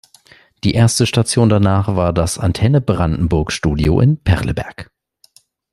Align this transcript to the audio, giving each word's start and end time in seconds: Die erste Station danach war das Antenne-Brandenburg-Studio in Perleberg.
Die 0.63 0.73
erste 0.73 1.05
Station 1.05 1.47
danach 1.47 1.95
war 1.95 2.11
das 2.11 2.39
Antenne-Brandenburg-Studio 2.39 3.99
in 4.01 4.17
Perleberg. 4.17 4.89